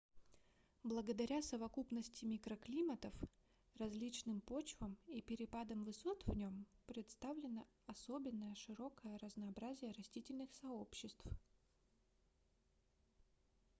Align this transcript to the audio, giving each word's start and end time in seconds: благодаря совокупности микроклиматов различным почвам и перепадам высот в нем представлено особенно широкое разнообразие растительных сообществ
благодаря 0.81 1.43
совокупности 1.43 2.25
микроклиматов 2.25 3.13
различным 3.77 4.41
почвам 4.41 4.97
и 5.05 5.21
перепадам 5.21 5.83
высот 5.83 6.23
в 6.25 6.35
нем 6.35 6.65
представлено 6.87 7.67
особенно 7.85 8.55
широкое 8.55 9.19
разнообразие 9.19 9.91
растительных 9.91 10.51
сообществ 10.55 11.23